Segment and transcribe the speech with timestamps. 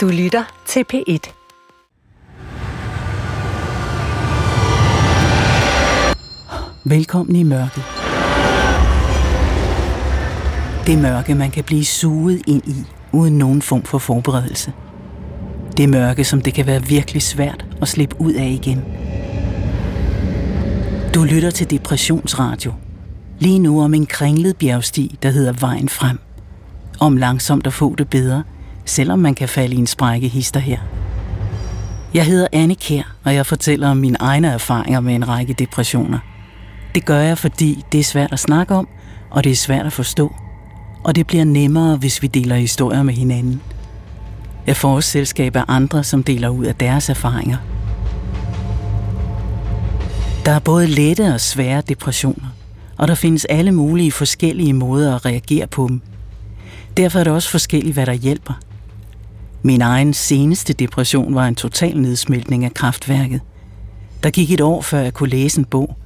[0.00, 1.32] Du lytter til P1.
[6.84, 7.82] Velkommen i mørket.
[10.86, 12.74] Det mørke, man kan blive suget ind i,
[13.12, 14.72] uden nogen form for forberedelse.
[15.76, 18.84] Det mørke, som det kan være virkelig svært at slippe ud af igen.
[21.14, 22.72] Du lytter til Depressionsradio.
[23.38, 26.18] Lige nu om en kringlet bjergsti, der hedder Vejen Frem.
[27.00, 28.42] Om langsomt at få det bedre,
[28.90, 30.78] selvom man kan falde i en sprække hister her.
[32.14, 36.18] Jeg hedder Anne Kær, og jeg fortæller om mine egne erfaringer med en række depressioner.
[36.94, 38.88] Det gør jeg, fordi det er svært at snakke om,
[39.30, 40.34] og det er svært at forstå.
[41.04, 43.60] Og det bliver nemmere, hvis vi deler historier med hinanden.
[44.66, 47.56] Jeg får også selskab af andre, som deler ud af deres erfaringer.
[50.44, 52.48] Der er både lette og svære depressioner,
[52.96, 56.00] og der findes alle mulige forskellige måder at reagere på dem.
[56.96, 58.54] Derfor er det også forskelligt, hvad der hjælper.
[59.62, 63.40] Min egen seneste depression var en total nedsmeltning af kraftværket.
[64.22, 65.96] Der gik et år, før jeg kunne læse en bog,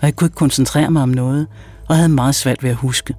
[0.00, 1.46] og jeg kunne ikke koncentrere mig om noget,
[1.88, 3.14] og havde meget svært ved at huske.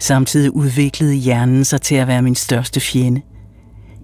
[0.00, 3.20] Samtidig udviklede hjernen sig til at være min største fjende.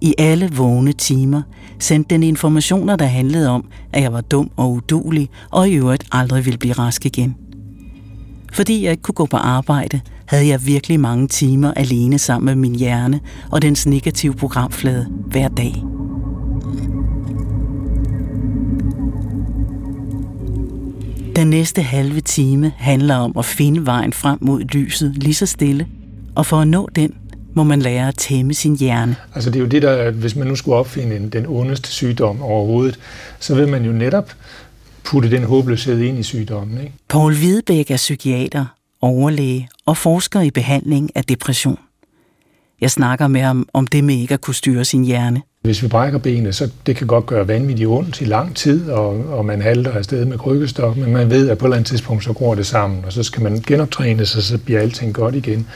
[0.01, 1.41] I alle vågne timer
[1.79, 6.03] sendte den informationer, der handlede om, at jeg var dum og udulig, og i øvrigt
[6.11, 7.35] aldrig ville blive rask igen.
[8.51, 12.55] Fordi jeg ikke kunne gå på arbejde, havde jeg virkelig mange timer alene sammen med
[12.55, 13.19] min hjerne
[13.51, 15.83] og dens negative programflade hver dag.
[21.35, 25.87] Den næste halve time handler om at finde vejen frem mod lyset lige så stille,
[26.35, 27.13] og for at nå den,
[27.53, 29.15] må man lære at tæmme sin hjerne.
[29.35, 32.99] Altså det er jo det, der, hvis man nu skulle opfinde den ondeste sygdom overhovedet,
[33.39, 34.31] så vil man jo netop
[35.03, 36.77] putte den håbløshed ind i sygdommen.
[36.81, 36.93] Ikke?
[37.09, 38.65] Paul Hvidebæk er psykiater,
[39.01, 41.77] overlæge og forsker i behandling af depression.
[42.81, 45.41] Jeg snakker med ham om det med ikke at kunne styre sin hjerne.
[45.61, 49.09] Hvis vi brækker benet, så det kan godt gøre vanvittigt ondt i lang tid, og,
[49.09, 52.23] og man halter afsted med krykkestok, men man ved, at på et eller andet tidspunkt,
[52.23, 55.67] så går det sammen, og så skal man genoptræne sig, så bliver alting godt igen.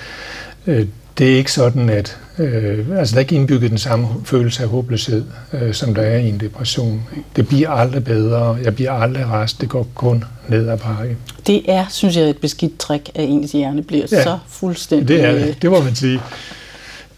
[1.16, 4.64] Øh, det er ikke sådan, at øh, altså der er ikke indbygget den samme følelse
[4.64, 7.04] af håbløshed, øh, som der er i en depression.
[7.36, 11.18] Det bliver aldrig bedre, jeg bliver aldrig rest, det går kun ned ad bakke.
[11.48, 15.08] Det er, synes jeg, et beskidt trick, at ens hjerne bliver ja, så fuldstændig...
[15.08, 16.20] det er det, det må man sige.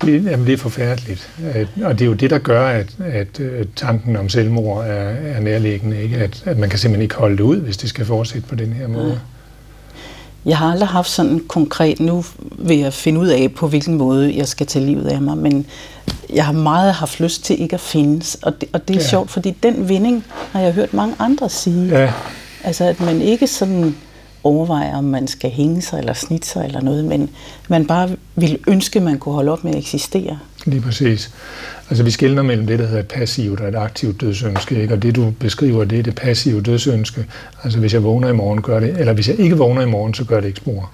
[0.01, 1.29] Det, jamen, det er forfærdeligt.
[1.53, 5.09] At, og det er jo det, der gør, at, at, at tanken om selvmord er,
[5.09, 6.03] er nærliggende.
[6.03, 6.17] Ikke?
[6.17, 8.73] At, at man kan simpelthen ikke holde det ud, hvis det skal fortsætte på den
[8.73, 9.09] her måde.
[9.09, 9.17] Ja.
[10.47, 14.37] Jeg har aldrig haft sådan konkret, nu vil jeg finde ud af, på hvilken måde
[14.37, 15.65] jeg skal tage livet af mig, men
[16.33, 19.07] jeg har meget haft lyst til ikke at findes, og det, og det er ja.
[19.07, 21.99] sjovt, fordi den vinding har jeg hørt mange andre sige.
[21.99, 22.13] Ja.
[22.63, 23.95] Altså, at man ikke sådan
[24.43, 27.29] overvejer, om man skal hænge sig eller snitte sig eller noget, men
[27.69, 30.39] man bare vil ønske, at man kunne holde op med at eksistere.
[30.67, 31.31] Lige præcis.
[31.89, 34.93] Altså vi skældner mellem det, der hedder et passivt og et aktivt dødsønske, ikke?
[34.93, 37.25] og det du beskriver, det er det passive dødsønske.
[37.63, 40.13] Altså hvis jeg vågner i morgen, gør det, eller hvis jeg ikke vågner i morgen,
[40.13, 40.91] så gør det ikke spor.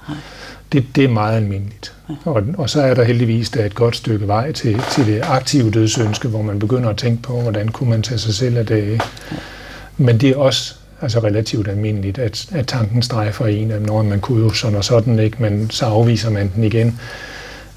[0.72, 1.94] Det, det er meget almindeligt.
[2.10, 2.14] Ja.
[2.26, 5.72] Og, og så er der heldigvis der et godt stykke vej til, til det aktive
[5.72, 8.92] dødsønske, hvor man begynder at tænke på, hvordan kunne man tage sig selv af det.
[8.92, 8.98] Ja.
[9.98, 14.20] Men det er også altså relativt almindeligt, at, at tanken strejfer en, at når man
[14.20, 17.00] kunne jo sådan og sådan, ikke, men så afviser man den igen.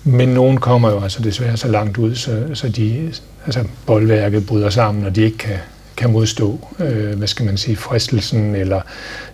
[0.08, 3.12] Men nogen kommer jo altså desværre så langt ud, så, så de,
[3.46, 5.56] altså boldværket bryder sammen, og de ikke kan,
[5.96, 8.80] kan modstå, øh, hvad skal man sige, fristelsen, eller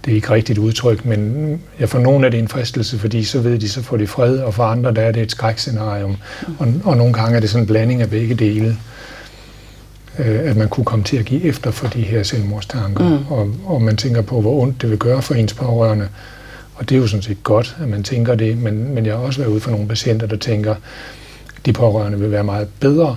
[0.05, 3.41] det er ikke rigtigt udtryk, men ja, for nogen er det en fristelse, fordi så
[3.41, 6.17] ved de, så får de fred, og for andre der er det et skrækscenarium,
[6.59, 8.77] og, og nogle gange er det sådan en blanding af begge dele
[10.19, 13.09] øh, at man kunne komme til at give efter for de her selvmordstanker.
[13.09, 13.33] Mm.
[13.33, 16.09] Og, og man tænker på, hvor ondt det vil gøre for ens pårørende.
[16.83, 19.23] Og det er jo sådan set godt, at man tænker det, men, men jeg har
[19.23, 20.75] også været ude for nogle patienter, der tænker,
[21.67, 23.17] de pårørende vil være meget bedre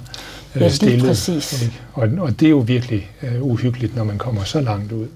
[0.55, 1.05] øh, ja, stillet.
[1.05, 1.71] Præcis.
[1.93, 5.07] Og, og det er jo virkelig øh, uhyggeligt, når man kommer så langt ud.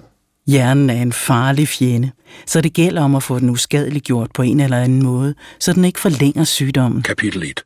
[0.46, 2.10] Hjernen er en farlig fjende,
[2.46, 5.84] så det gælder om at få den uskadeliggjort på en eller anden måde, så den
[5.84, 7.02] ikke forlænger sygdommen.
[7.02, 7.62] Kapitel 1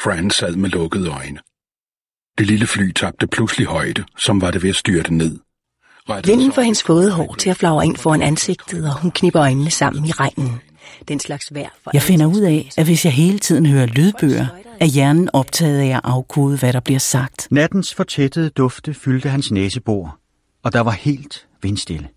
[0.00, 1.38] Fran sad med lukkede øjne.
[2.38, 5.38] Det lille fly tabte pludselig højde, som var det ved at styrte ned.
[6.24, 9.70] Vinden får hendes våde hår til at flagre ind foran ansigtet, og hun knipper øjnene
[9.70, 10.60] sammen i regnen.
[11.08, 14.46] Den slags vejr jeg finder ud af, at hvis jeg hele tiden hører lydbøger,
[14.80, 17.48] er hjernen optaget af at afkode, hvad der bliver sagt.
[17.50, 20.18] Nattens fortættede dufte fyldte hans næsebor,
[20.62, 22.08] og der var helt vindstille.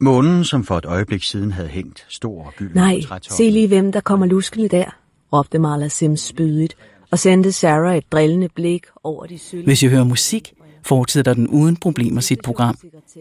[0.00, 3.92] Månen, som for et øjeblik siden havde hængt stor og gylden Nej, se lige hvem
[3.92, 4.96] der kommer luskende der,
[5.32, 6.76] råbte Marla Sims spydigt,
[7.10, 9.64] og sendte Sarah et drillende blik over de sølv.
[9.64, 10.52] Hvis jeg hører musik,
[10.82, 12.78] fortsætter den uden problemer sit program.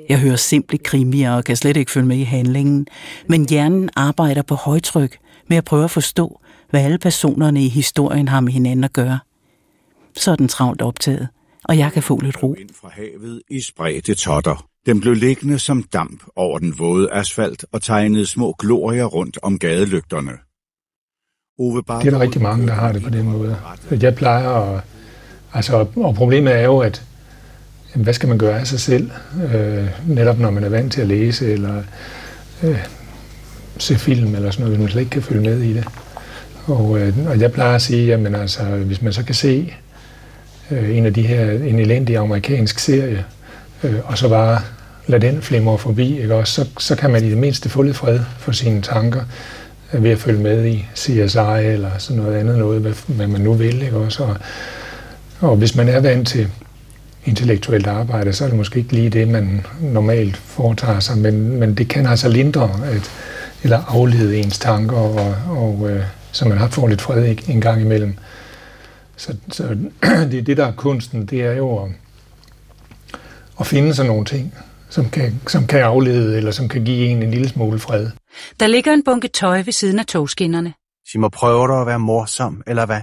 [0.09, 2.88] Jeg hører simple krimier og kan slet ikke følge med i handlingen,
[3.27, 5.18] men hjernen arbejder på højtryk
[5.48, 6.39] med at prøve at forstå,
[6.69, 9.19] hvad alle personerne i historien har med hinanden at gøre.
[10.15, 11.27] så er den travlt optaget,
[11.63, 12.54] og jeg kan få lidt ro.
[12.54, 14.68] Ind fra havet i spredte totter.
[14.86, 19.59] Den blev liggende som damp over den våde asfalt og tegnede små glorier rundt om
[19.59, 20.31] gadelygterne.
[21.59, 23.57] Ove det er der rigtig mange, der har det på den måde.
[23.92, 24.83] Jeg plejer at...
[25.54, 27.06] Altså, og problemet er jo, at
[27.93, 29.11] jamen, hvad skal man gøre af sig selv,
[29.53, 31.83] øh, netop når man er vant til at læse eller
[32.63, 32.79] øh,
[33.77, 35.85] se film eller sådan noget, hvis man slet ikke kan følge med i det.
[36.65, 39.73] Og, øh, og jeg plejer at sige, at altså, hvis man så kan se
[40.71, 43.25] øh, en af de her, en elendig amerikansk serie,
[43.83, 44.61] øh, og så bare
[45.07, 46.35] lade den flimre forbi, ikke?
[46.35, 49.21] Også, så, så kan man i det mindste få lidt fred for sine tanker
[49.93, 53.41] øh, ved at følge med i CSI eller sådan noget andet noget, hvad, hvad man
[53.41, 53.81] nu vil.
[53.81, 53.97] Ikke?
[53.97, 54.35] Også, og,
[55.39, 56.47] og hvis man er vant til
[57.27, 61.75] intellektuelt arbejde, så er det måske ikke lige det, man normalt foretager sig, men, men
[61.75, 63.12] det kan altså lindre at,
[63.63, 67.81] eller aflede ens tanker, og, og øh, så man har fået lidt fred en gang
[67.81, 68.18] imellem.
[69.15, 69.77] Så, så
[70.31, 71.91] det, det, der er kunsten, det er jo at,
[73.59, 74.53] at finde sådan nogle ting,
[74.89, 78.09] som kan, som kan aflede, eller som kan give en en lille smule fred.
[78.59, 80.73] Der ligger en bunke tøj ved siden af togskinnerne.
[81.12, 83.01] Simon prøver du at være morsom, eller hvad?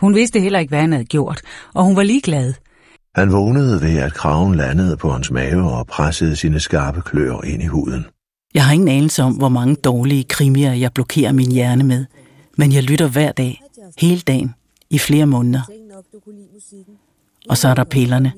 [0.00, 1.40] Hun vidste heller ikke, hvad han havde gjort,
[1.74, 2.54] og hun var ligeglad.
[3.14, 7.62] Han vågnede ved, at kraven landede på hans mave og pressede sine skarpe klør ind
[7.62, 8.06] i huden.
[8.54, 12.04] Jeg har ingen anelse om, hvor mange dårlige krimier jeg blokerer min hjerne med,
[12.58, 13.62] men jeg lytter hver dag,
[13.98, 14.54] hele dagen,
[14.90, 15.62] i flere måneder.
[17.48, 18.32] Og så er der pillerne.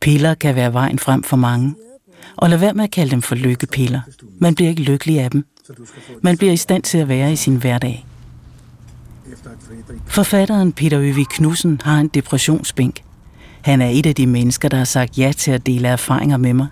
[0.00, 1.74] Piller kan være vejen frem for mange.
[2.36, 4.00] Og lad være med at kalde dem for lykkepiller.
[4.38, 5.46] Man bliver ikke lykkelig af dem.
[6.22, 8.06] Man bliver i stand til at være i sin hverdag.
[10.06, 13.02] Forfatteren Peter Øvig Knudsen har en depressionsbænk.
[13.62, 16.54] Han er et af de mennesker, der har sagt ja til at dele erfaringer med
[16.54, 16.66] mig.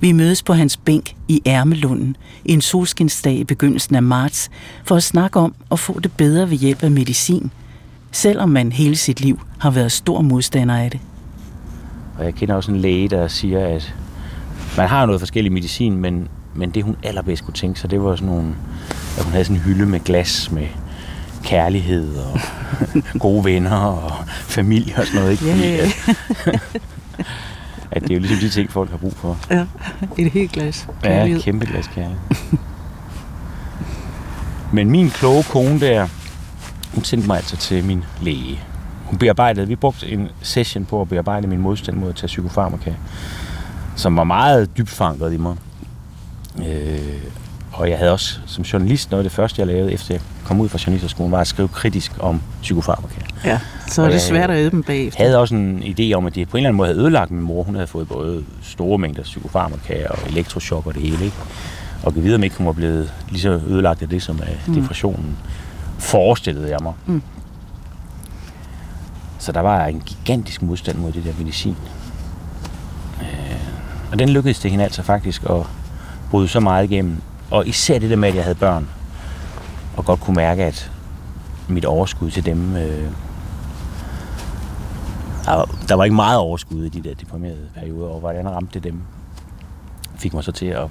[0.00, 4.50] Vi mødes på hans bænk i Ærmelunden en solskinsdag i begyndelsen af marts
[4.84, 7.50] for at snakke om at få det bedre ved hjælp af medicin,
[8.12, 11.00] selvom man hele sit liv har været stor modstander af det.
[12.18, 13.94] Og jeg kender også en læge, der siger, at
[14.76, 18.16] man har noget forskellig medicin, men, men det hun allerbedst kunne tænke sig, det var
[18.16, 18.54] sådan nogle,
[19.18, 20.66] at hun havde sådan en hylde med glas med
[21.44, 22.40] kærlighed og
[23.18, 25.32] gode venner og familie og sådan noget.
[25.32, 25.44] Ikke?
[25.44, 26.60] Fordi, at,
[27.90, 29.38] at det er jo ligesom de ting, folk har brug for.
[29.50, 29.66] Ja,
[30.18, 31.30] et helt glas kærlighed.
[31.30, 32.18] Ja, et kæmpe glas kærlighed.
[34.72, 36.08] Men min kloge kone der,
[36.94, 38.60] hun sendte mig altså til min læge.
[39.04, 42.92] Hun bearbejdede, vi brugte en session på at bearbejde min modstand mod at tage psykofarmaka,
[43.96, 45.56] som var meget dybt forankret i mig.
[46.58, 47.22] Øh,
[47.72, 50.60] og jeg havde også som journalist, noget af det første, jeg lavede, efter jeg kom
[50.60, 53.20] ud fra journalisterskolen, var at skrive kritisk om psykofarmaka.
[53.44, 55.22] Ja, så er det svært at æde dem bagefter.
[55.22, 57.30] Jeg havde også en idé om, at det på en eller anden måde havde ødelagt
[57.30, 57.62] min mor.
[57.62, 61.24] Hun havde fået både store mængder psykofarmaka og elektroshock og det hele.
[61.24, 61.36] Ikke?
[62.02, 64.74] Og videre, om ikke hun var blevet lige så ødelagt af det, som af mm.
[64.74, 65.36] depressionen,
[65.98, 66.92] forestillede jeg mig.
[67.06, 67.22] Mm.
[69.38, 71.76] Så der var en gigantisk modstand mod det der medicin.
[73.20, 73.26] Øh,
[74.12, 75.66] og den lykkedes det hende altså faktisk at
[76.30, 77.16] bryde så meget igennem,
[77.50, 78.88] og især det der med, at jeg havde børn,
[79.96, 80.92] og godt kunne mærke, at
[81.68, 82.76] mit overskud til dem...
[82.76, 83.10] Øh,
[85.88, 89.00] der var ikke meget overskud i de der deprimerede perioder, og hvordan ramte det dem,
[90.18, 90.88] fik mig så til at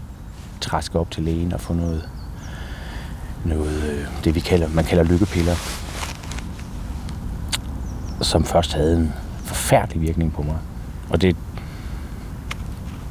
[0.61, 2.09] træske op til lægen og få noget,
[3.45, 5.55] noget øh, det vi kalder, man kalder lykkepiller,
[8.21, 9.13] som først havde en
[9.43, 10.57] forfærdelig virkning på mig.
[11.09, 11.35] Og det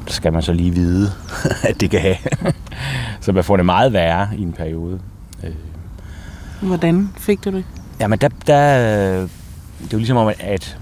[0.07, 1.11] skal man så lige vide,
[1.69, 2.17] at det kan have.
[3.21, 4.99] så man får det meget værre i en periode.
[5.43, 5.55] Øh,
[6.63, 6.67] Øh.
[6.67, 7.65] Hvordan fik du det?
[7.99, 8.77] Jamen, der, der,
[9.83, 10.77] det er jo ligesom om, at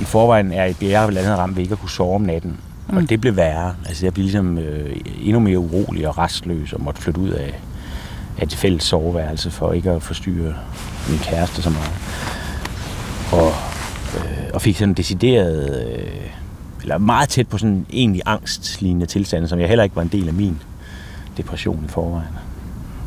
[0.00, 2.56] i forvejen er jeg blandt andet ramt ved ikke at kunne sove om natten.
[2.88, 2.96] Mm.
[2.96, 3.74] Og det blev værre.
[3.86, 7.60] Altså, jeg blev ligesom øh, endnu mere urolig og restløs og måtte flytte ud af,
[8.38, 10.54] af et fælles soveværelse for ikke at forstyrre
[11.08, 11.92] min kæreste så meget.
[13.32, 13.52] Og,
[14.16, 16.30] øh, og fik sådan en decideret, øh,
[16.82, 20.08] eller meget tæt på sådan en egentlig angstlignende tilstand, som jeg heller ikke var en
[20.08, 20.58] del af min
[21.36, 22.28] depression i forvejen.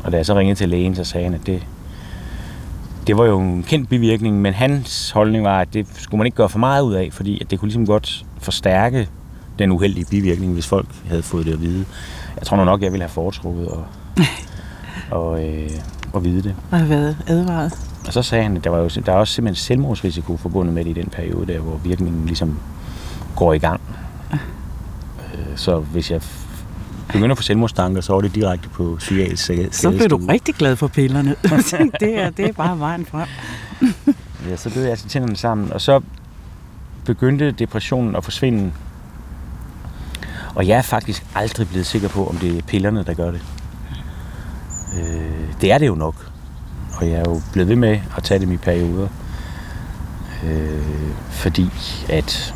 [0.04, 1.62] Og da jeg så ringede til lægen, så sagde han, at det,
[3.06, 6.36] det var jo en kendt bivirkning, men hans holdning var, at det skulle man ikke
[6.36, 9.08] gøre for meget ud af, fordi at det kunne ligesom godt forstærke
[9.58, 11.84] den uheldige bivirkning, hvis folk havde fået det at vide.
[12.36, 14.24] Jeg tror nok, jeg ville have foretrukket at,
[15.18, 15.70] og, øh,
[16.14, 16.54] at vide det.
[16.70, 17.72] Og have været advaret.
[18.06, 20.84] Og så sagde han, at der, var jo, der er også simpelthen selvmordsrisiko forbundet med
[20.84, 22.58] det i den periode, der, hvor virkningen ligesom
[23.36, 23.80] går i gang.
[24.32, 26.22] Øh, så hvis jeg
[27.12, 29.72] begynder at få selvmordstanker, så er det direkte på psykiatrisk skadestue.
[29.72, 31.36] Så bliver du rigtig glad for pillerne.
[32.00, 33.28] det, er, det er bare vejen frem.
[34.50, 36.00] ja, så blev jeg altså tænderne sammen, og så
[37.04, 38.72] begyndte depressionen at forsvinde.
[40.54, 43.40] Og jeg er faktisk aldrig blevet sikker på, om det er pillerne, der gør det.
[44.96, 46.14] Øh, det er det jo nok.
[47.00, 49.08] Og jeg er jo blevet ved med at tage det i perioder.
[50.44, 50.82] Øh,
[51.30, 51.70] fordi
[52.08, 52.54] at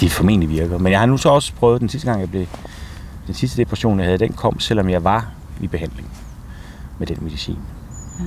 [0.00, 0.78] de formentlig virker.
[0.78, 2.46] Men jeg har nu så også prøvet den sidste gang, jeg blev...
[3.26, 6.08] Den sidste depression, jeg havde, den kom, selvom jeg var i behandling
[6.98, 7.58] med den medicin.
[8.20, 8.24] Ja.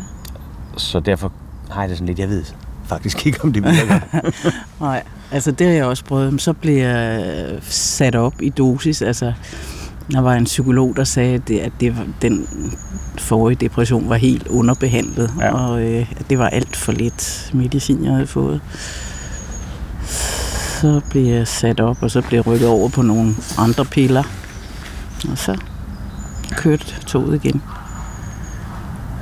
[0.78, 1.32] Så derfor
[1.70, 2.44] har jeg det sådan lidt, jeg ved
[2.86, 4.00] faktisk ikke, om det virker.
[4.86, 6.42] Nej, altså det har jeg også prøvet.
[6.42, 9.02] Så blev jeg sat op i dosis.
[9.02, 9.34] Altså,
[10.12, 12.48] der var en psykolog, der sagde, at det, at det var, den
[13.18, 15.54] forrige depression var helt underbehandlet, ja.
[15.54, 18.62] og øh, at det var alt for lidt medicin, jeg havde fået.
[20.82, 24.24] Så blev jeg sat op, og så blev jeg rykket over på nogle andre piller.
[25.32, 25.58] Og så
[26.52, 27.62] kørte toget igen.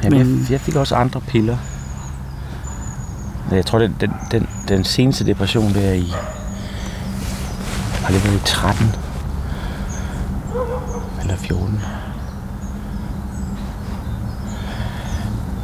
[0.04, 1.58] Jamen, Men, jeg, jeg fik også andre piller.
[3.52, 6.14] Jeg tror, den, den, den, den seneste depression, der i...
[8.04, 8.86] Har det været i 13?
[11.22, 11.74] Eller 14?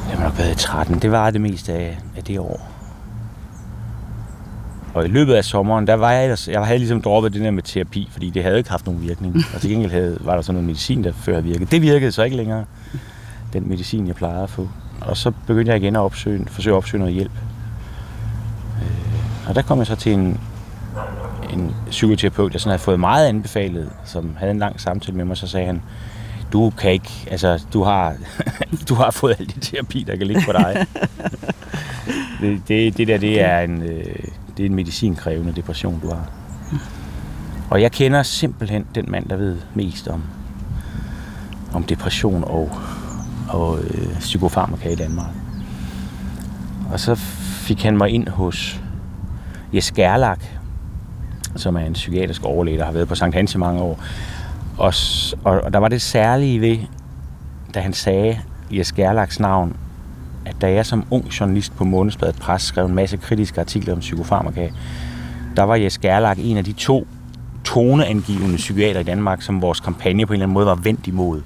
[0.09, 0.99] Det har nok været i 13.
[0.99, 2.74] Det var det meste af, af det år.
[4.95, 7.51] Og i løbet af sommeren, der var jeg ellers, jeg havde ligesom droppet det der
[7.51, 9.35] med terapi, fordi det havde ikke haft nogen virkning.
[9.53, 11.65] Og til gengæld havde, var der sådan noget medicin, der før virkede.
[11.65, 12.65] Det virkede så ikke længere,
[13.53, 14.69] den medicin, jeg plejede at få.
[15.01, 17.31] Og så begyndte jeg igen at opsøge, forsøge at opsøge noget hjælp.
[18.81, 20.39] Øh, og der kom jeg så til en,
[21.53, 25.37] en psykoterapeut, der sådan havde fået meget anbefalet, som havde en lang samtale med mig,
[25.37, 25.81] så sagde han,
[26.53, 28.15] du kan ikke, altså du har,
[28.89, 30.85] du har fået al de terapi, der kan ligge på dig.
[32.41, 34.15] det, det, det der, det er en, øh,
[34.57, 36.29] det er en medicinkrævende depression, du har.
[37.69, 40.23] Og jeg kender simpelthen den mand, der ved mest om,
[41.73, 42.71] om depression og,
[43.49, 45.31] og øh, psykofarmaka i Danmark.
[46.91, 47.15] Og så
[47.65, 48.81] fik han mig ind hos
[49.73, 50.41] Jes Gerlach,
[51.55, 53.99] som er en psykiatrisk overlæge, der har været på Sankt Hans i mange år.
[54.77, 54.93] Og,
[55.43, 56.77] og, og der var det særlige ved,
[57.73, 58.39] da han sagde
[58.71, 59.75] Jes Gerlachs navn,
[60.45, 63.99] at da jeg som ung journalist på Månedsbladet Pres skrev en masse kritiske artikler om
[63.99, 64.69] psykofarmaka,
[65.55, 67.07] der var Jes Gerlach en af de to
[67.63, 71.41] toneangivende psykiater i Danmark, som vores kampagne på en eller anden måde var vendt imod.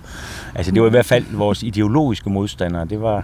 [0.55, 2.85] Altså det var i hvert fald vores ideologiske modstandere.
[2.85, 3.23] Det var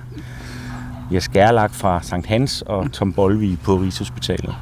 [1.14, 4.56] Jes Gerlach fra Sankt Hans og Tom Bolvi på Rigshospitalet.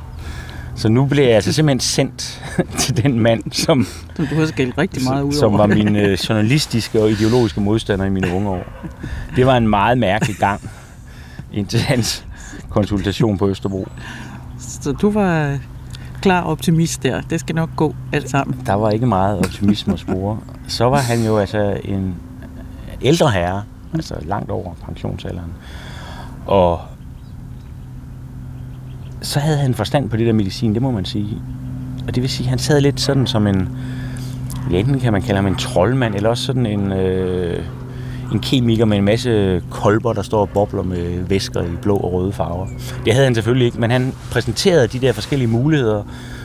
[0.75, 2.43] Så nu blev jeg altså simpelthen sendt
[2.81, 5.33] til den mand, som, som du har skældt rigtig meget ud.
[5.33, 8.63] Som var min øh, journalistiske og ideologiske modstander i mine unge år.
[9.35, 10.61] Det var en meget mærkelig gang
[11.53, 12.25] indtil hans
[12.69, 13.87] konsultation på Østerbro.
[14.59, 15.57] Så du var
[16.21, 17.21] klar optimist der.
[17.21, 18.61] Det skal nok gå alt sammen.
[18.65, 20.39] Der var ikke meget optimisme at spore.
[20.67, 22.15] Så var han jo altså en
[23.01, 25.51] ældre herre, altså langt over pensionsalderen.
[26.45, 26.79] Og
[29.21, 31.41] så havde han forstand på det der medicin, det må man sige.
[32.07, 33.69] Og det vil sige, at han sad lidt sådan som en,
[34.71, 37.63] ja, enten kan man kalde ham en troldmand, eller også sådan en, øh,
[38.31, 42.13] en kemiker med en masse kolber, der står og bobler med væsker i blå og
[42.13, 42.67] røde farver.
[43.05, 46.03] Det havde han selvfølgelig ikke, men han præsenterede de der forskellige muligheder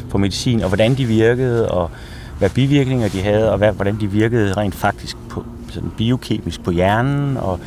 [0.09, 1.91] for medicin, og hvordan de virkede, og
[2.39, 6.71] hvad bivirkninger de havde, og hvad, hvordan de virkede rent faktisk på, sådan biokemisk på
[6.71, 7.61] hjernen, og,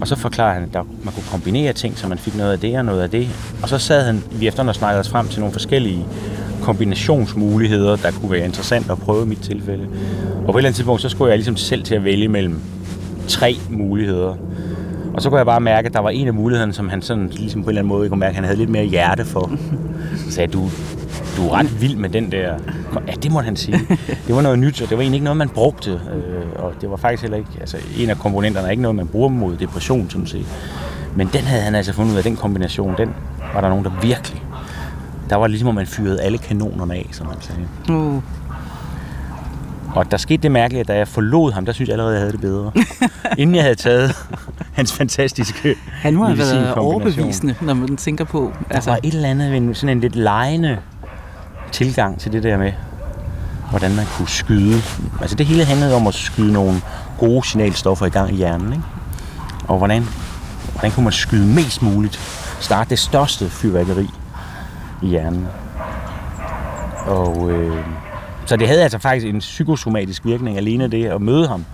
[0.00, 2.58] og så forklarede han, at der, man kunne kombinere ting, så man fik noget af
[2.58, 3.28] det og noget af det.
[3.62, 6.06] Og så sad han, vi efter og snakkede os frem til nogle forskellige
[6.62, 9.88] kombinationsmuligheder, der kunne være interessant at prøve i mit tilfælde.
[10.46, 12.60] Og på et eller andet tidspunkt, så skulle jeg ligesom selv til at vælge mellem
[13.28, 14.36] tre muligheder.
[15.14, 17.28] Og så kunne jeg bare mærke, at der var en af mulighederne, som han sådan,
[17.28, 19.50] ligesom på en eller anden måde kunne mærke, at han havde lidt mere hjerte for.
[20.16, 20.70] Så sagde du,
[21.36, 22.54] du er ret vild med den der...
[23.08, 23.78] Ja, det måtte han sige.
[24.26, 25.90] Det var noget nyt, og det var egentlig ikke noget, man brugte.
[25.90, 27.50] Øh, og det var faktisk heller ikke...
[27.60, 30.46] Altså, en af komponenterne er ikke noget, man bruger mod depression, som set.
[31.14, 33.08] Men den havde han altså fundet ud af, den kombination, den
[33.54, 34.42] var der nogen, der virkelig...
[35.30, 37.60] Der var ligesom, at man fyrede alle kanonerne af, som man sagde.
[37.90, 38.22] Uh.
[39.96, 42.20] Og der skete det mærkelige, at da jeg forlod ham, der synes jeg allerede, jeg
[42.20, 42.72] havde det bedre.
[43.38, 44.16] Inden jeg havde taget
[44.78, 48.52] hans fantastiske Han må have været overbevisende, når man tænker på...
[48.70, 48.90] Altså.
[48.90, 50.78] Der var et eller andet ved sådan en lidt lejende
[51.72, 52.72] tilgang til det der med,
[53.70, 54.82] hvordan man kunne skyde.
[55.20, 56.80] Altså det hele handlede om at skyde nogle
[57.18, 58.72] gode signalstoffer i gang i hjernen.
[58.72, 58.84] Ikke?
[59.68, 60.04] Og hvordan,
[60.72, 62.16] hvordan kunne man skyde mest muligt?
[62.60, 64.10] Starte det største fyrværkeri
[65.02, 65.46] i hjernen.
[67.06, 67.84] Og øh,
[68.46, 71.64] så det havde altså faktisk en psykosomatisk virkning alene det at møde ham.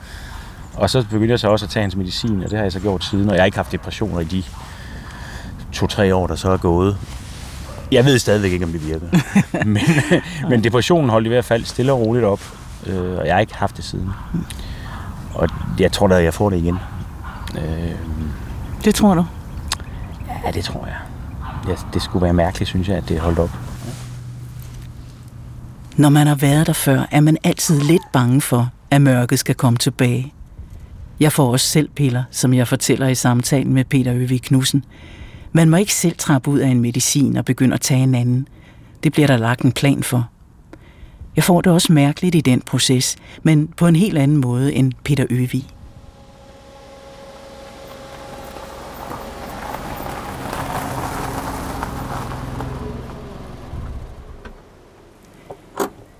[0.75, 2.81] Og så begyndte jeg så også at tage hans medicin, og det har jeg så
[2.81, 4.43] gjort siden, og jeg har ikke haft depressioner i de
[5.73, 6.97] to-tre år, der så er gået.
[7.93, 9.07] Jeg ved stadigvæk ikke, om det virker.
[9.65, 9.83] men,
[10.49, 12.41] men depressionen holdt i hvert fald stille og roligt op,
[12.87, 14.11] øh, og jeg har ikke haft det siden.
[15.35, 15.49] Og
[15.79, 16.79] jeg tror da, jeg får det igen.
[17.57, 17.95] Øh,
[18.85, 19.25] det tror du?
[20.47, 20.97] Ja, det tror jeg.
[21.69, 23.51] Ja, det skulle være mærkeligt, synes jeg, at det holdt op.
[26.03, 29.55] Når man har været der før, er man altid lidt bange for, at mørket skal
[29.55, 30.33] komme tilbage.
[31.21, 34.85] Jeg får også selv piller, som jeg fortæller i samtalen med Peter Øvig Knudsen.
[35.53, 38.49] Man må ikke selv trappe ud af en medicin og begynde at tage en anden.
[39.03, 40.29] Det bliver der lagt en plan for.
[41.37, 44.93] Jeg får det også mærkeligt i den proces, men på en helt anden måde end
[45.05, 45.67] Peter Øvig.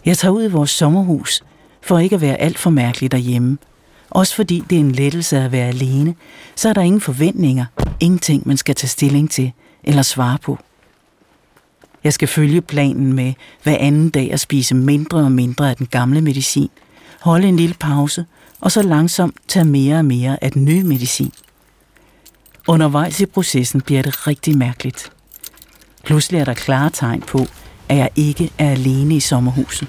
[0.05, 1.43] Jeg tager ud i vores sommerhus,
[1.83, 3.59] for ikke at være alt for mærkelig derhjemme.
[4.11, 6.15] Også fordi det er en lettelse at være alene,
[6.57, 7.65] så er der ingen forventninger,
[8.01, 9.53] ingenting man skal tage stilling til
[9.85, 10.59] eller svare på.
[12.05, 13.33] Jeg skal følge planen med
[13.63, 16.71] hver anden dag at spise mindre og mindre af den gamle medicin,
[17.21, 18.25] holde en lille pause
[18.61, 21.33] og så langsomt tage mere og mere af den nye medicin.
[22.69, 25.13] Undervejs i processen bliver det rigtig mærkeligt.
[26.05, 27.47] Pludselig er der klare tegn på,
[27.93, 29.89] at jeg ikke er alene i sommerhuset.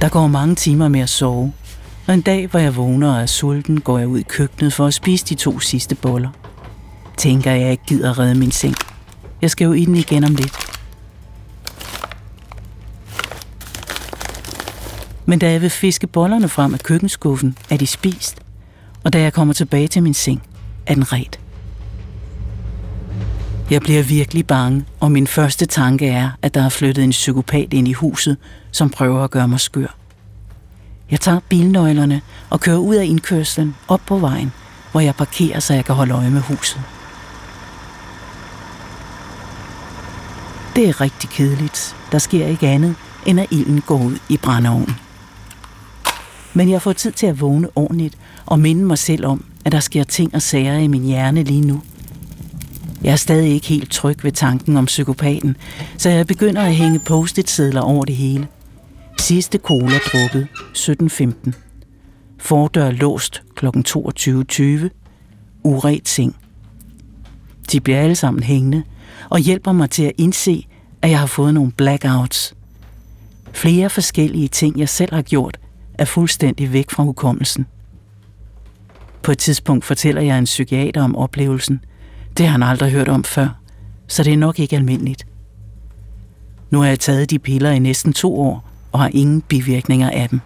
[0.00, 1.52] Der går mange timer med at sove,
[2.08, 4.86] og en dag, hvor jeg vågner og er sulten, går jeg ud i køkkenet for
[4.86, 6.30] at spise de to sidste boller.
[7.16, 8.74] Tænker jeg ikke gider redde min seng.
[9.42, 10.56] Jeg skal jo i den igen om lidt.
[15.26, 18.38] Men da jeg vil fiske bollerne frem af køkkenskuffen, er de spist.
[19.04, 20.42] Og da jeg kommer tilbage til min seng,
[20.86, 21.40] er den ret.
[23.70, 27.72] Jeg bliver virkelig bange, og min første tanke er, at der er flyttet en psykopat
[27.72, 28.36] ind i huset,
[28.72, 29.96] som prøver at gøre mig skør.
[31.10, 34.52] Jeg tager bilnøglerne og kører ud af indkørslen op på vejen,
[34.90, 36.80] hvor jeg parkerer, så jeg kan holde øje med huset.
[40.76, 41.96] Det er rigtig kedeligt.
[42.12, 42.94] Der sker ikke andet,
[43.26, 44.96] end at ilden går ud i brændeovnen.
[46.54, 49.80] Men jeg får tid til at vågne ordentligt og minde mig selv om, at der
[49.80, 51.82] sker ting og sager i min hjerne lige nu.
[53.04, 55.56] Jeg er stadig ikke helt tryg ved tanken om psykopaten,
[55.98, 58.46] så jeg begynder at hænge post-it-sedler over det hele.
[59.18, 61.52] Sidste cola drukket 17.15.
[62.38, 63.66] Fordør låst kl.
[63.66, 64.88] 22.20.
[65.62, 66.36] Uret seng.
[67.72, 68.82] De bliver alle sammen hængende
[69.30, 70.66] og hjælper mig til at indse,
[71.02, 72.54] at jeg har fået nogle blackouts.
[73.52, 75.58] Flere forskellige ting, jeg selv har gjort,
[75.94, 77.66] er fuldstændig væk fra hukommelsen.
[79.22, 81.80] På et tidspunkt fortæller jeg en psykiater om oplevelsen.
[82.40, 83.48] Det har han aldrig hørt om før,
[84.08, 85.26] så det er nok ikke almindeligt.
[86.70, 90.28] Nu har jeg taget de piller i næsten to år og har ingen bivirkninger af
[90.28, 90.40] dem.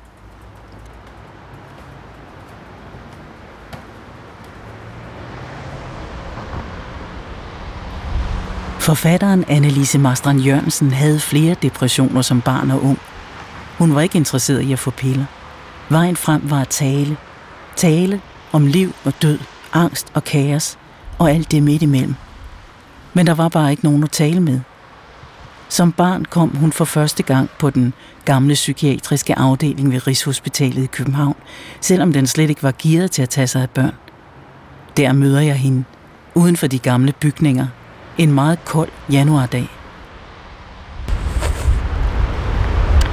[8.80, 12.98] Forfatteren Annelise Mastran Jørgensen havde flere depressioner som barn og ung.
[13.78, 15.24] Hun var ikke interesseret i at få piller.
[15.90, 17.16] Vejen frem var at tale.
[17.76, 18.20] Tale
[18.52, 19.38] om liv og død,
[19.72, 20.78] angst og kaos
[21.18, 22.14] og alt det midt imellem.
[23.14, 24.61] Men der var bare ikke nogen at tale med.
[25.68, 27.92] Som barn kom hun for første gang på den
[28.24, 31.37] gamle psykiatriske afdeling ved Rigshospitalet i København,
[31.81, 33.94] selvom den slet ikke var gearet til at tage sig af børn.
[34.96, 35.85] Der møder jeg hende,
[36.35, 37.66] uden for de gamle bygninger,
[38.18, 39.68] en meget kold januardag.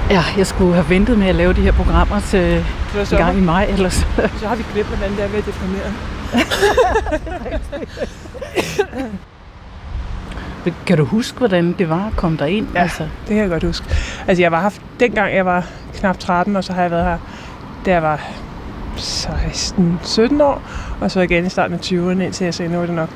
[0.10, 2.66] Ja, jeg skulle have ventet med at lave de her programmer til
[3.10, 3.66] gang i maj.
[3.66, 4.08] Ellers.
[4.40, 5.92] Så har vi glemt, hvordan det er ved at deprimere.
[10.88, 12.68] kan du huske, hvordan det var at komme derind?
[12.74, 13.04] Ja, altså?
[13.04, 13.86] det kan jeg godt huske.
[14.28, 17.18] Altså, jeg var her, dengang jeg var knap 13, og så har jeg været her,
[17.86, 18.22] da jeg var
[18.98, 20.62] 16-17 år,
[21.02, 23.10] og så igen i starten af 20'erne, indtil jeg sagde, nu er det nok.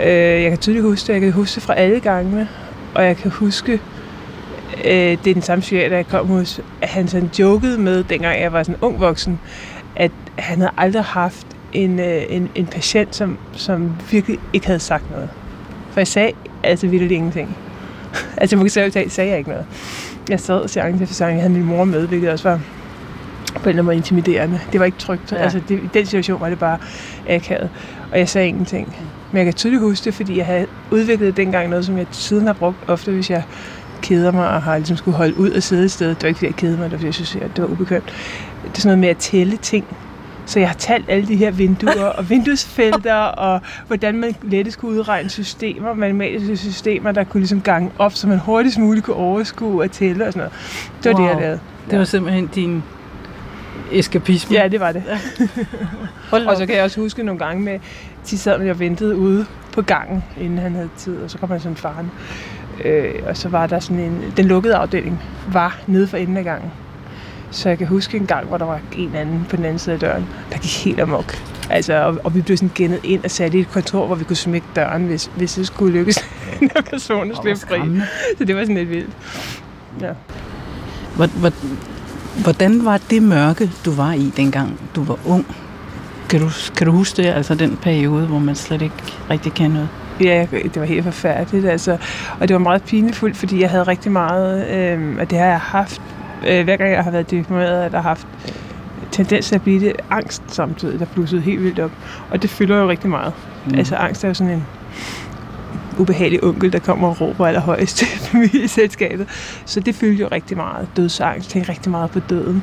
[0.00, 1.12] Øh, jeg kan tydeligt huske det.
[1.12, 2.48] Jeg kan huske det fra alle gangene.
[2.94, 3.80] Og jeg kan huske,
[4.84, 8.40] øh, det er den samme psykiater, jeg kom hos, at han sådan jokede med, dengang
[8.40, 9.40] jeg var sådan ung voksen,
[9.96, 14.80] at han havde aldrig haft en, øh, en, en patient, som, som virkelig ikke havde
[14.80, 15.28] sagt noget.
[15.90, 16.32] For jeg sagde
[16.62, 17.56] altså virkelig ingenting.
[18.36, 19.66] altså på sagde, sagde jeg ikke noget.
[20.28, 22.60] Jeg sad seance til seance, jeg havde min mor med, hvilket også var
[23.62, 24.60] på en måde intimiderende.
[24.72, 25.32] Det var ikke trygt.
[25.32, 25.36] Ja.
[25.36, 26.78] Altså, det, i den situation var det bare
[27.28, 27.70] akavet.
[28.12, 28.96] Og jeg sagde ingenting.
[29.30, 32.46] Men jeg kan tydeligt huske det, fordi jeg havde udviklet dengang noget, som jeg siden
[32.46, 33.42] har brugt ofte, hvis jeg
[34.02, 36.08] keder mig og har ligesom skulle holde ud og sidde et sted.
[36.08, 37.68] Det var ikke, fordi jeg kedede mig, det var, fordi jeg synes, at det var
[37.68, 38.04] ubekvemt.
[38.64, 39.84] Det er sådan noget med at tælle ting.
[40.46, 44.90] Så jeg har talt alle de her vinduer og vinduesfelter, og hvordan man lettest kunne
[44.90, 49.82] udregne systemer, matematiske systemer, der kunne ligesom gange op, så man hurtigst muligt kunne overskue
[49.82, 50.52] og tælle og sådan noget.
[51.04, 51.28] Det var wow.
[51.28, 51.60] det, jeg lavede.
[51.90, 52.82] Det var simpelthen din
[53.92, 54.56] eskapisme.
[54.56, 55.02] Ja, det var det.
[56.48, 57.78] og så kan jeg også huske nogle gange med,
[58.30, 61.60] de sad og ventede ude på gangen, inden han havde tid, og så kom han
[61.60, 62.10] sådan faren.
[62.84, 66.44] Øh, og så var der sådan en, den lukkede afdeling var nede for enden af
[66.44, 66.70] gangen.
[67.54, 69.94] Så jeg kan huske en gang, hvor der var en anden på den anden side
[69.94, 71.36] af døren, der gik helt amok.
[71.70, 74.24] Altså, og, og vi blev sådan gennet ind og sat i et kontor, hvor vi
[74.24, 76.18] kunne smække døren, hvis, hvis det skulle lykkes
[76.62, 77.78] en person at slippe fri.
[78.38, 79.10] Så det var sådan lidt vildt.
[80.00, 80.12] Ja.
[82.42, 85.46] Hvordan var det mørke, du var i, dengang du var ung?
[86.28, 88.94] Kan du, kan du huske det, altså den periode, hvor man slet ikke
[89.30, 89.88] rigtig kan noget?
[90.20, 91.96] Ja, det var helt forfærdeligt, altså.
[92.40, 95.60] Og det var meget pinefuldt, fordi jeg havde rigtig meget, øh, og det har jeg
[95.60, 96.00] haft,
[96.46, 98.26] øh, hver gang jeg har været deprimeret, at jeg har haft
[99.10, 101.90] tendens til at blive det angst samtidig, der blussede helt vildt op.
[102.30, 103.32] Og det fylder jo rigtig meget.
[103.66, 103.78] Mm.
[103.78, 104.66] Altså angst er jo sådan en
[105.98, 109.28] ubehagelig onkel, der kommer og råber allerhøjst til familieselskabet.
[109.64, 110.88] Så det fyldte jo rigtig meget.
[110.96, 112.62] Dødsangst, tænkte rigtig meget på døden.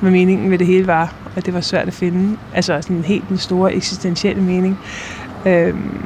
[0.00, 2.36] Hvad meningen med det hele var, og det var svært at finde.
[2.54, 4.78] Altså sådan en helt den store eksistentielle mening.
[5.46, 6.04] Øhm,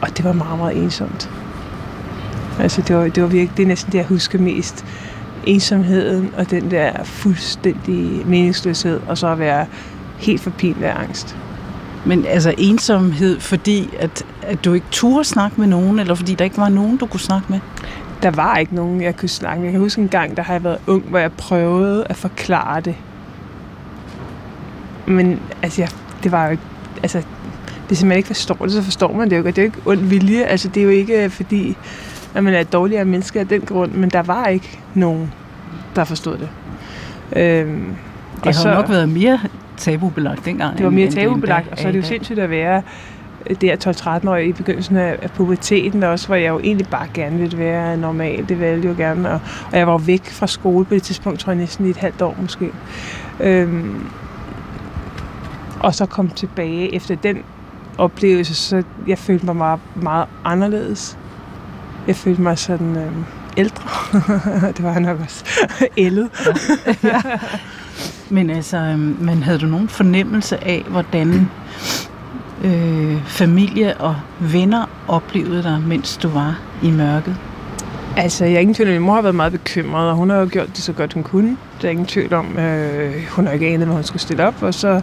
[0.00, 1.30] og det var meget, meget ensomt.
[2.60, 4.84] Altså det var, det var virkelig, det er næsten det, jeg husker mest.
[5.46, 9.66] Ensomheden og den der fuldstændig meningsløshed, og så at være
[10.18, 11.36] helt forpinet af angst.
[12.06, 16.44] Men altså ensomhed, fordi at, at du ikke turde snakke med nogen, eller fordi der
[16.44, 17.60] ikke var nogen, du kunne snakke med?
[18.22, 19.66] Der var ikke nogen, jeg kunne snakke med.
[19.66, 22.80] Jeg kan huske en gang, der har jeg været ung, hvor jeg prøvede at forklare
[22.80, 22.94] det.
[25.06, 25.88] Men altså, jeg,
[26.22, 26.62] det var jo ikke...
[27.02, 27.22] Altså,
[27.88, 29.50] hvis man ikke forstår det, så forstår man det jo ikke.
[29.50, 30.44] Det er jo ikke ond vilje.
[30.44, 31.76] Altså, det er jo ikke fordi,
[32.34, 35.32] at man er et dårligere menneske af den grund, men der var ikke nogen,
[35.96, 36.48] der forstod det.
[37.36, 37.96] Øhm,
[38.36, 39.40] det har så, nok været mere
[39.76, 40.78] tabubelagt dengang.
[40.78, 42.82] Det var mere tabubelagt, og så er det jo sindssygt at være
[43.60, 47.58] der 12-13 år i begyndelsen af puberteten også, hvor jeg jo egentlig bare gerne ville
[47.58, 48.48] være normal.
[48.48, 49.30] Det ville jeg jo gerne.
[49.30, 49.40] Og,
[49.72, 52.22] og jeg var væk fra skole på det tidspunkt, tror jeg næsten i et halvt
[52.22, 52.70] år måske.
[53.40, 54.06] Øhm,
[55.80, 57.38] og så kom tilbage efter den
[57.98, 61.18] oplevelse, så jeg følte mig meget, meget anderledes.
[62.06, 63.12] Jeg følte mig sådan øh,
[63.56, 63.84] ældre.
[64.76, 65.44] det var jeg nok også.
[65.96, 66.30] Ældet.
[67.02, 67.20] ja.
[68.30, 71.50] Men altså, øhm, men havde du nogen fornemmelse af, hvordan
[72.64, 77.36] øh, familie og venner oplevede dig, mens du var i mørket?
[78.16, 80.36] Altså, jeg er ingen tvivl om, min mor har været meget bekymret, og hun har
[80.36, 81.56] jo gjort det så godt, hun kunne.
[81.82, 84.62] Der er ingen tvivl om, øh, hun har ikke anet, hvad hun skulle stille op,
[84.62, 85.02] og så,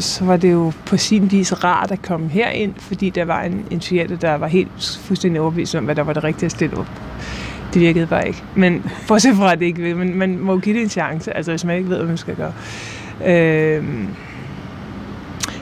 [0.00, 3.66] så var det jo på sin vis rart at komme herind, fordi der var en,
[3.70, 6.76] en psykiater, der var helt fuldstændig overbevist om, hvad der var det rigtige at stille
[6.76, 6.90] op.
[7.74, 8.42] Det virkede bare ikke.
[8.54, 11.52] Men bortset fra, at det ikke vil, men man må give det en chance, altså
[11.52, 12.52] hvis man ikke ved, hvad man skal gøre.
[13.26, 13.84] Øh,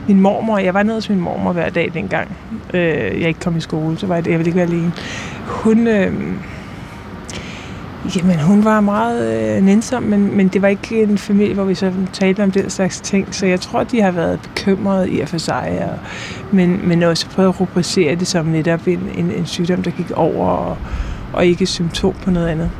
[0.08, 2.36] min mormor, jeg var nede hos min mormor hver dag dengang,
[2.74, 4.92] øh, jeg ikke kom i skole, så var jeg, jeg ville ikke være alene.
[5.46, 6.12] Hun, øh,
[8.16, 11.74] jamen, hun var meget øh, nænsom, men, men det var ikke en familie, hvor vi
[11.74, 15.28] så talte om den slags ting, så jeg tror, de har været bekymrede i og
[15.28, 15.98] for sig, og,
[16.52, 20.10] men, men også prøvet at rubricere det som netop en, en, en sygdom, der gik
[20.10, 20.76] over, og,
[21.32, 22.70] og ikke symptom på noget andet.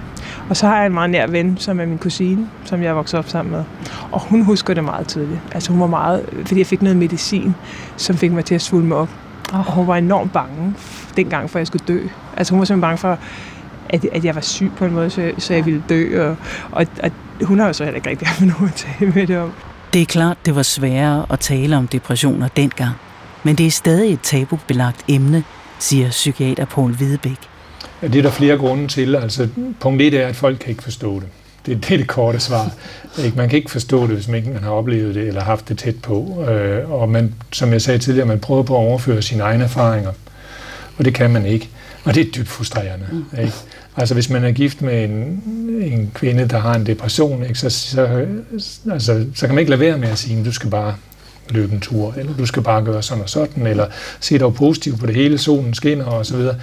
[0.48, 2.94] Og så har jeg en meget nær ven, som er min kusine, som jeg er
[2.94, 3.64] vokset op sammen med.
[4.12, 5.40] Og hun husker det meget tydeligt.
[5.52, 7.54] Altså hun var meget, fordi jeg fik noget medicin,
[7.96, 9.08] som fik mig til at svulme op.
[9.52, 10.74] Og hun var enormt bange
[11.16, 12.00] dengang, for at jeg skulle dø.
[12.37, 13.18] Altså hun var simpelthen bange for,
[13.94, 16.28] at, at jeg var syg på en måde, så, så jeg ville dø.
[16.28, 16.37] Og,
[16.72, 17.11] og, og
[17.42, 19.52] hun har jo så heller ikke rigtig haft noget at tale med det om.
[19.92, 22.94] Det er klart, det var sværere at tale om depressioner dengang.
[23.42, 25.44] Men det er stadig et tabubelagt emne,
[25.78, 27.38] siger psykiater Paul Hvidebæk.
[28.02, 29.14] Ja, det er der flere grunde til.
[29.14, 29.48] Altså,
[29.80, 31.28] punkt 1 er, at folk kan ikke forstå det.
[31.66, 32.70] Det, det er det korte svar.
[33.24, 33.37] Ikke?
[33.37, 35.78] Man kan ikke forstå det, hvis man ikke man har oplevet det eller haft det
[35.78, 36.44] tæt på.
[36.48, 40.12] Øh, og man, som jeg sagde tidligere, man prøver på at overføre sine egne erfaringer.
[40.98, 41.68] Og det kan man ikke.
[42.04, 43.07] Og det er dybt frustrerende.
[43.12, 43.24] Mm.
[43.38, 43.52] Ikke?
[43.96, 45.42] Altså hvis man er gift med en,
[45.83, 48.26] en kvinde, der har en depression, ikke, så, så,
[48.92, 50.94] altså, så kan man ikke lade være med at sige, at du skal bare
[51.50, 53.87] løbe en tur, eller du skal bare gøre sådan og sådan, eller
[54.20, 56.57] se dog positivt på det hele, solen skinner og så videre.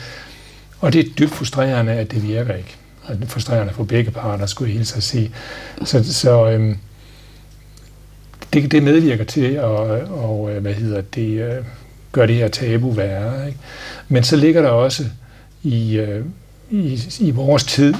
[0.79, 2.75] Og det er dybt frustrerende, at det virker ikke.
[3.03, 5.31] Og det er frustrerende for begge parter, skulle jeg hilse at sige.
[5.85, 6.77] Så, så øhm,
[8.53, 11.63] det, det medvirker til at og, øh, hvad hedder det, øh,
[12.11, 13.47] gør det her tabu værre.
[13.47, 13.59] Ikke?
[14.07, 15.03] Men så ligger der også
[15.63, 16.25] i, øh,
[16.71, 17.93] i, i vores tid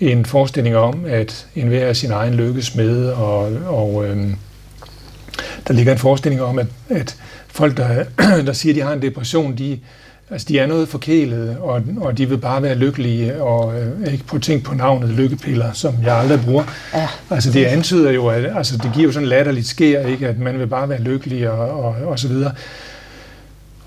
[0.00, 4.34] en forestilling om, at enhver er sin egen lykkes med, og, og øhm,
[5.68, 7.16] der ligger en forestilling om, at, at
[7.48, 8.04] folk, der,
[8.46, 9.78] der siger, at de har en depression, de,
[10.30, 14.24] Altså, de er noget forkælet, og, og de vil bare være lykkelige, og øh, ikke
[14.24, 16.64] på tænk på navnet lykkepiller, som jeg aldrig bruger.
[16.94, 17.08] Ja.
[17.30, 20.58] Altså, det antyder jo, at altså, det giver jo sådan latterligt sker, ikke, at man
[20.58, 22.52] vil bare være lykkelig, og, og, og så videre.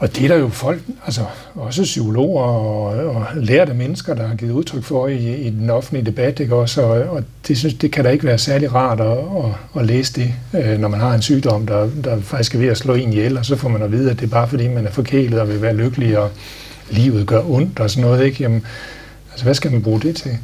[0.02, 1.22] Og det er der jo folk, altså
[1.56, 6.06] også psykologer og, og lærte mennesker, der har givet udtryk for i, i den offentlige
[6.06, 6.82] debat, ikke også?
[6.82, 10.14] Og, og det, synes, det kan da ikke være særlig rart at, at, at læse
[10.14, 13.14] det, øh, når man har en sygdom, der, der faktisk er ved at slå en
[13.14, 15.40] ihjel, og så får man at vide, at det er bare fordi, man er forkælet
[15.40, 16.30] og vil være lykkelig, og
[16.90, 18.44] livet gør ondt og sådan noget, ikke?
[18.44, 18.66] Jamen,
[19.32, 20.38] altså hvad skal man bruge det til?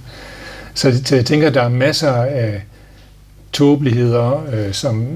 [0.73, 2.61] Så, så jeg tænker, at der er masser af
[3.53, 5.07] tåbeligheder, øh, som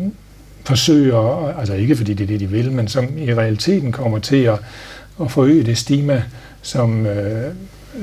[0.63, 4.43] forsøger, altså ikke fordi det er det, de vil, men som i realiteten kommer til
[4.43, 4.59] at,
[5.21, 6.23] at forøge det stigma,
[6.61, 7.53] som, øh,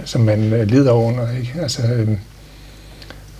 [0.04, 1.36] som man lider under.
[1.38, 1.54] Ikke?
[1.62, 2.08] Altså, øh,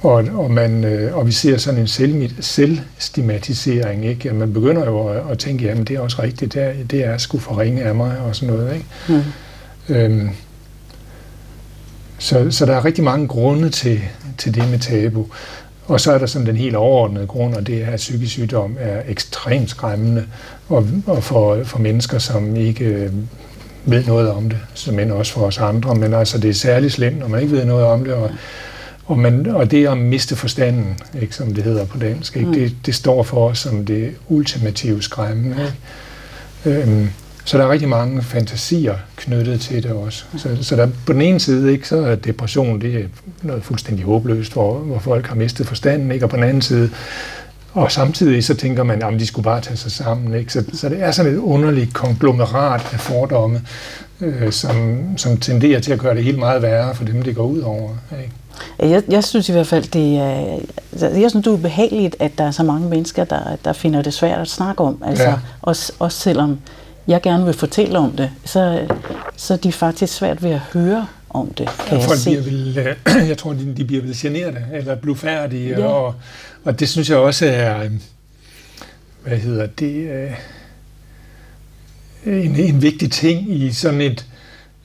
[0.01, 4.07] og, og, man, øh, og vi ser sådan en selv, selvstigmatisering.
[4.07, 4.29] Ikke?
[4.29, 7.05] Ja, man begynder jo at, at tænke, at det er også rigtigt, det er, det
[7.05, 8.75] er sgu for ringe af mig og sådan noget.
[8.75, 8.87] Ikke?
[9.09, 9.95] Mm.
[9.95, 10.31] Øhm,
[12.19, 14.01] så, så der er rigtig mange grunde til,
[14.39, 15.27] til det med tabu.
[15.89, 18.77] Og så er der sådan den helt overordnede grund, og det er, at psykisk sygdom
[18.81, 20.27] er ekstremt skræmmende
[20.69, 23.13] og, og for, for mennesker, som ikke øh,
[23.85, 25.95] ved noget om det, som end også for os andre.
[25.95, 28.31] Men altså, det er særligt slemt, når man ikke ved noget om det, og,
[29.07, 32.55] og, man, og det at miste forstanden, ikke, som det hedder på dansk, ikke, mm.
[32.55, 35.57] det, det står for os som det ultimative skræmmende.
[36.67, 36.81] Ikke?
[36.81, 37.11] Øhm,
[37.49, 40.25] så der er rigtig mange fantasier knyttet til det også.
[40.37, 43.05] Så, så der, på den ene side, ikke, så er depression det er
[43.43, 46.25] noget fuldstændig håbløst, hvor, hvor folk har mistet forstanden, ikke?
[46.25, 46.91] og på den anden side,
[47.73, 50.35] og samtidig så tænker man, at de skulle bare tage sig sammen.
[50.35, 50.53] Ikke?
[50.53, 53.63] Så, så det er sådan et underligt konglomerat af fordomme,
[54.21, 57.47] øh, som, som tenderer til at gøre det helt meget værre for dem, det går
[57.47, 57.91] ud over.
[58.23, 58.93] Ikke?
[58.93, 60.59] Jeg, jeg synes i hvert fald, det er,
[61.21, 64.15] jeg synes, det er ubehageligt, at der er så mange mennesker, der, der finder det
[64.15, 65.03] svært at snakke om.
[65.07, 65.35] Altså, ja.
[65.63, 66.59] også, også selvom
[67.09, 68.87] jeg gerne vil fortælle om det, så,
[69.37, 72.31] så er de faktisk svært ved at høre om det, kan ja, jeg folk se.
[72.31, 75.87] Bliver vel, øh, jeg tror, de, de bliver vel generet eller blufærdige, ja.
[75.87, 76.15] og,
[76.65, 77.91] og det synes jeg også er, øh,
[79.25, 80.33] hvad hedder det, øh,
[82.27, 84.27] en, en vigtig ting i sådan et,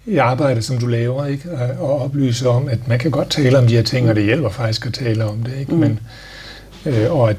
[0.07, 1.51] et arbejde, som du laver, ikke?
[1.79, 4.49] Og, oplyse om, at man kan godt tale om de her ting, og det hjælper
[4.49, 5.71] faktisk at tale om det, ikke?
[5.71, 5.79] Mm.
[5.79, 5.99] Men,
[6.85, 7.37] øh, og at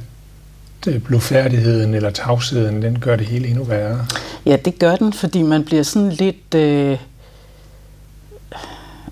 [0.87, 4.07] Øh, blodfærdigheden eller tavsheden, den gør det hele endnu værre.
[4.47, 6.55] Ja, det gør den, fordi man bliver sådan lidt...
[6.55, 6.99] Øh,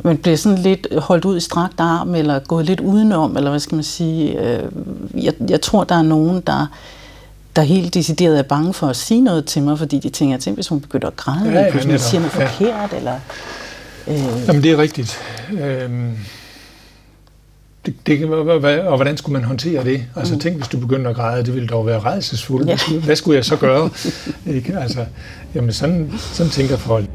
[0.05, 3.61] man bliver sådan lidt holdt ud i strakt arm, eller gået lidt udenom, eller hvad
[3.61, 4.41] skal man sige.
[4.41, 4.63] Øh,
[5.15, 6.67] jeg, jeg tror, der er nogen, der,
[7.57, 10.49] der helt decideret er bange for at sige noget til mig, fordi de tænker, at
[10.55, 12.47] hvis hun begynder at græde, ja, ja, eller pludselig siger noget ja.
[12.47, 13.15] forkert, eller...
[14.07, 15.19] Øh, Jamen, det er rigtigt.
[15.53, 15.91] Øh,
[17.87, 18.25] det, det,
[18.87, 20.03] og hvordan skulle man håndtere det?
[20.17, 20.41] Altså mm.
[20.41, 22.69] tænk, hvis du begyndte at græde, det ville dog være redselsfuldt.
[22.69, 22.73] Ja.
[22.73, 23.91] Hvad, skulle, hvad skulle jeg så gøre?
[24.47, 24.79] ikke?
[24.79, 25.05] Altså,
[25.55, 27.07] jamen sådan, sådan tænker folk.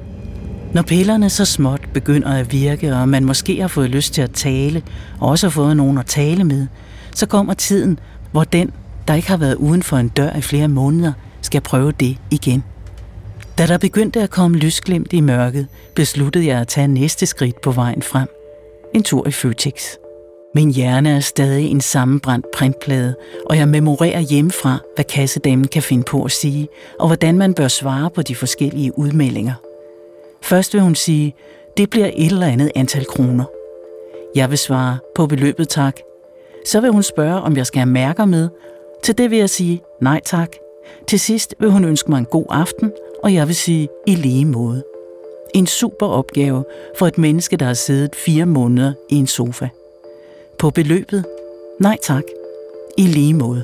[0.73, 4.32] Når pillerne så småt begynder at virke, og man måske har fået lyst til at
[4.32, 4.82] tale,
[5.19, 6.67] og også har fået nogen at tale med,
[7.15, 7.99] så kommer tiden,
[8.32, 8.71] hvor den,
[9.08, 12.63] der ikke har været uden for en dør i flere måneder, skal prøve det igen.
[13.58, 17.71] Da der begyndte at komme lysglimt i mørket, besluttede jeg at tage næste skridt på
[17.71, 18.27] vejen frem.
[18.93, 20.06] En tur i Føtex.
[20.57, 23.15] Min hjerne er stadig en sammenbrændt printplade,
[23.45, 26.67] og jeg memorerer hjemmefra, hvad kassedamen kan finde på at sige,
[26.99, 29.53] og hvordan man bør svare på de forskellige udmeldinger.
[30.41, 31.35] Først vil hun sige,
[31.77, 33.43] det bliver et eller andet antal kroner.
[34.35, 35.99] Jeg vil svare på beløbet tak.
[36.65, 38.49] Så vil hun spørge, om jeg skal have mærker med.
[39.03, 40.49] Til det vil jeg sige nej tak.
[41.07, 42.91] Til sidst vil hun ønske mig en god aften,
[43.23, 44.83] og jeg vil sige i lige måde.
[45.53, 46.63] En super opgave
[46.97, 49.67] for et menneske, der har siddet fire måneder i en sofa.
[50.59, 51.25] På beløbet?
[51.79, 52.23] Nej tak.
[52.97, 53.63] I lige måde.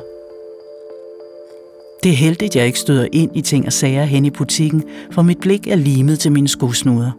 [2.03, 5.21] Det er heldigt, jeg ikke støder ind i ting og sager hen i butikken, for
[5.21, 7.11] mit blik er limet til mine skosnuder.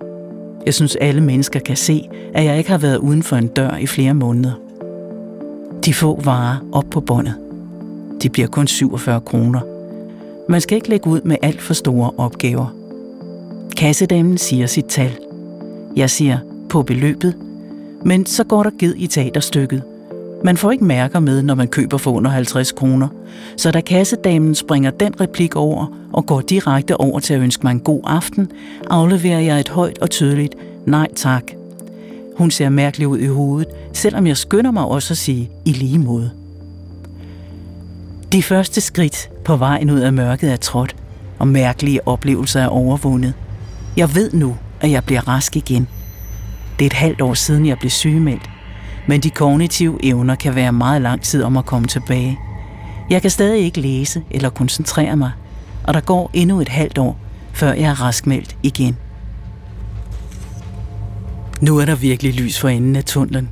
[0.66, 3.76] Jeg synes, alle mennesker kan se, at jeg ikke har været uden for en dør
[3.76, 4.52] i flere måneder.
[5.84, 7.34] De få varer op på båndet.
[8.22, 9.60] De bliver kun 47 kroner.
[10.48, 12.66] Man skal ikke lægge ud med alt for store opgaver.
[13.76, 15.18] Kassedamen siger sit tal.
[15.96, 17.43] Jeg siger på beløbet
[18.04, 19.82] men så går der ged i teaterstykket.
[20.44, 23.08] Man får ikke mærker med, når man køber for under 50 kroner.
[23.56, 27.70] Så da kassedamen springer den replik over og går direkte over til at ønske mig
[27.70, 28.52] en god aften,
[28.90, 30.54] afleverer jeg et højt og tydeligt
[30.86, 31.42] nej tak.
[32.36, 35.98] Hun ser mærkelig ud i hovedet, selvom jeg skynder mig også at sige i lige
[35.98, 36.30] måde.
[38.32, 40.96] De første skridt på vejen ud af mørket er trådt,
[41.38, 43.34] og mærkelige oplevelser er overvundet.
[43.96, 45.88] Jeg ved nu, at jeg bliver rask igen–
[46.78, 48.50] det er et halvt år siden, jeg blev sygemeldt,
[49.06, 52.38] men de kognitive evner kan være meget lang tid om at komme tilbage.
[53.10, 55.32] Jeg kan stadig ikke læse eller koncentrere mig,
[55.84, 57.18] og der går endnu et halvt år,
[57.52, 58.96] før jeg er raskmeldt igen.
[61.60, 63.48] Nu er der virkelig lys for enden af tunnelen.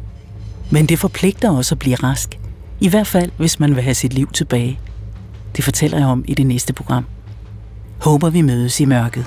[0.70, 2.38] Men det forpligter også at blive rask.
[2.80, 4.78] I hvert fald, hvis man vil have sit liv tilbage.
[5.56, 7.04] Det fortæller jeg om i det næste program.
[7.98, 9.26] Håber vi mødes i mørket.